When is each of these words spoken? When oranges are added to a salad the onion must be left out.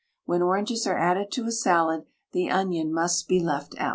When 0.25 0.41
oranges 0.41 0.87
are 0.87 0.97
added 0.97 1.31
to 1.33 1.43
a 1.45 1.51
salad 1.51 2.07
the 2.31 2.49
onion 2.49 2.91
must 2.91 3.27
be 3.27 3.39
left 3.39 3.75
out. 3.77 3.89